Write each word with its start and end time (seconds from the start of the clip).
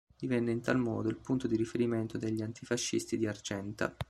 Divenne 0.17 0.49
in 0.49 0.61
tal 0.61 0.79
modo 0.79 1.09
il 1.09 1.17
punto 1.17 1.45
di 1.45 1.55
riferimento 1.55 2.17
degli 2.17 2.41
antifascisti 2.41 3.19
di 3.19 3.27
Argenta. 3.27 3.95